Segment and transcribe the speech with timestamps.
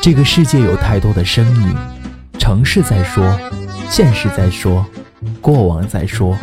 [0.00, 1.74] 这个世界有太多的声音，
[2.38, 3.24] 城市在说，
[3.88, 4.86] 现实在说，
[5.40, 6.38] 过往在说，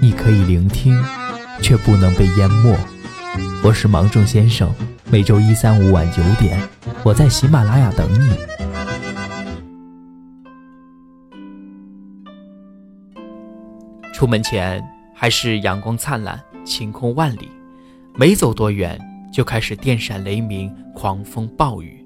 [0.00, 0.98] 你可以聆听，
[1.60, 2.74] 却不能被淹没。
[3.62, 4.72] 我是芒种先生，
[5.10, 6.58] 每周一、三、五晚九点，
[7.02, 8.30] 我在喜马拉雅等你。
[14.14, 14.82] 出门前
[15.14, 17.50] 还是阳光灿烂，晴空万里，
[18.14, 18.98] 没走多远
[19.30, 21.97] 就开始电闪雷鸣，狂风暴雨。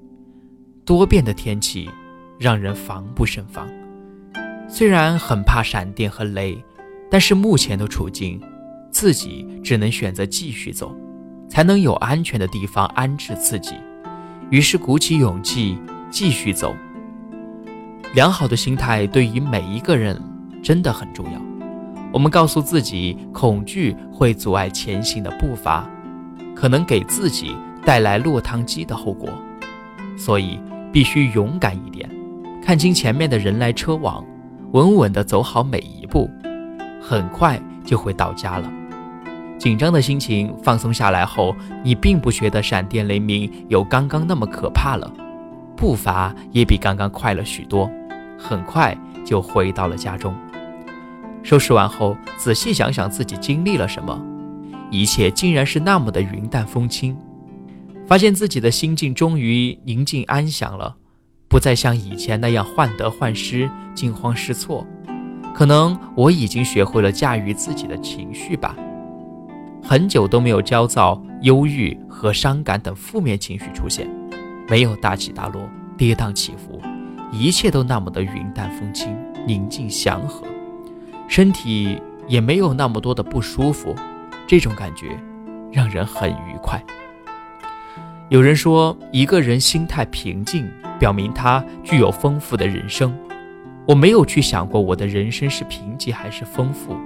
[0.85, 1.89] 多变的天气
[2.37, 3.69] 让人防不胜防，
[4.67, 6.61] 虽然很怕闪电和雷，
[7.09, 8.41] 但是目前的处境，
[8.91, 10.93] 自己只能选择继续走，
[11.49, 13.75] 才能有安全的地方安置自己。
[14.49, 15.77] 于是鼓起勇气
[16.11, 16.75] 继续走。
[18.13, 20.21] 良好的心态对于每一个人
[20.61, 21.41] 真的很重要。
[22.11, 25.89] 我们告诉自己，恐惧会阻碍前行的步伐，
[26.53, 27.55] 可能给自己
[27.85, 29.29] 带来落汤鸡的后果，
[30.17, 30.59] 所以。
[30.93, 32.07] 必须勇敢一点，
[32.61, 34.23] 看清前面的人来车往，
[34.73, 36.29] 稳稳地走好每一步，
[37.01, 38.71] 很快就会到家了。
[39.57, 45.11] 紧张的心情放松下来后，你并不觉得闪电雷鸣有刚刚那么可怕了，
[45.75, 47.89] 步伐也比刚刚快了许多，
[48.37, 50.31] 很快就回到了家中。
[51.41, 54.21] 收拾完后，仔细想想自己经历了什么，
[54.91, 57.17] 一切竟然是那么的云淡风轻。
[58.05, 60.95] 发现自己的心境终于宁静安详了，
[61.47, 64.85] 不再像以前那样患得患失、惊慌失措。
[65.53, 68.75] 可能我已经学会了驾驭自己的情绪吧。
[69.83, 74.09] 很久都没有焦躁、忧郁和伤感等负面情绪出现，
[74.67, 75.61] 没有大起大落、
[75.97, 76.81] 跌宕起伏，
[77.31, 79.15] 一切都那么的云淡风轻、
[79.45, 80.45] 宁静祥和，
[81.27, 83.93] 身体也没有那么多的不舒服。
[84.47, 85.17] 这种感觉
[85.71, 86.83] 让人很愉快。
[88.33, 90.67] 有人说，一个人心态平静，
[90.97, 93.15] 表明他具有丰富的人生。
[93.85, 96.97] 我没有去想过我的人生是贫瘠还是丰富，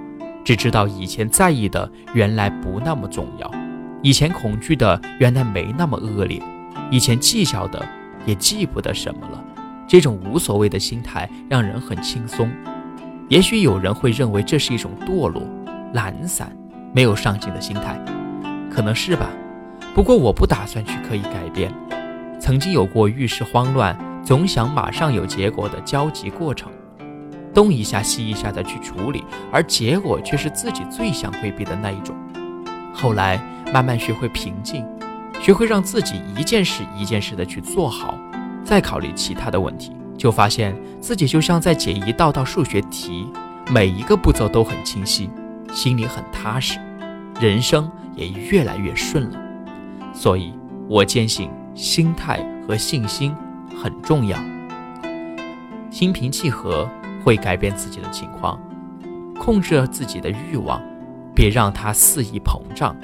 [0.42, 3.52] 只知道以前在意的原来不那么重要，
[4.00, 6.40] 以前恐惧的原来没那么恶劣，
[6.90, 7.86] 以前计较的
[8.24, 9.44] 也记不得什么了。
[9.86, 12.50] 这种无所谓的心态让人很轻松。
[13.28, 15.42] 也许有人会认为这是一种堕落、
[15.92, 16.50] 懒散、
[16.94, 18.02] 没有上进的心态，
[18.70, 19.28] 可能是吧。
[19.94, 21.72] 不过我不打算去刻意改变，
[22.40, 26.70] 曾经有过遇事慌乱，总想马上有结果的焦急过程，
[27.52, 32.14] 东一下西一下的去处理，而结果却是自己最想规避的那一种。
[32.92, 33.40] 后来
[33.72, 34.86] 慢慢学会平静，
[35.40, 38.14] 学会让自己一件事一件事的去做好，
[38.64, 43.26] 再考虑其他的问题，就发现自己就像在解一道道数学题，
[43.68, 45.28] 每一个步骤都很清晰，
[45.72, 46.78] 心里很踏实，
[47.40, 49.47] 人生也越来越顺了。
[50.18, 50.52] 所以，
[50.88, 53.32] 我坚信心态和信心
[53.80, 54.36] 很重要。
[55.92, 56.90] 心平气和
[57.22, 58.60] 会改变自己的情况，
[59.38, 60.82] 控制自己的欲望，
[61.36, 62.96] 别让它肆意膨胀，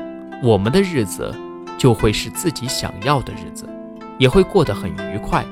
[0.43, 1.33] 我们的日子
[1.79, 3.65] 就会是自己想要的日子，
[4.19, 5.45] 也会过得很愉快。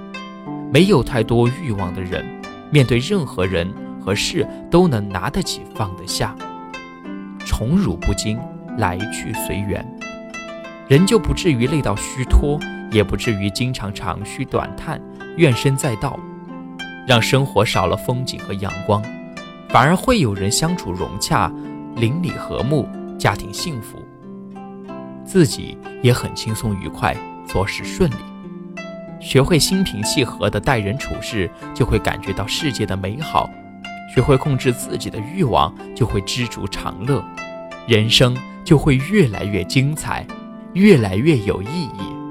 [0.73, 2.25] 没有太多欲望的人，
[2.73, 6.34] 面对任何人和事都能拿得起放得下，
[7.47, 8.37] 宠辱不惊，
[8.79, 9.87] 来去随缘。
[10.92, 12.60] 人就不至于累到虚脱，
[12.91, 15.00] 也不至于经常长吁短叹、
[15.38, 16.20] 怨声载道，
[17.08, 19.02] 让生活少了风景和阳光，
[19.70, 21.50] 反而会有人相处融洽、
[21.97, 22.86] 邻里和睦、
[23.19, 24.04] 家庭幸福，
[25.25, 27.16] 自己也很轻松愉快，
[27.47, 28.16] 做事顺利。
[29.19, 33.48] 学会心平气和的待人处事，就会感觉到世界的美好；
[34.14, 37.25] 学会控制自己的欲望，就会知足常乐，
[37.88, 40.26] 人生就会越来越精彩。
[40.75, 42.22] 越来越有意义。